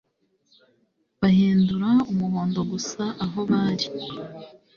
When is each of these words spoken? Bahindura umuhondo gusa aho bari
Bahindura 1.19 1.89
umuhondo 2.11 2.59
gusa 2.71 3.03
aho 3.25 3.39
bari 3.49 3.87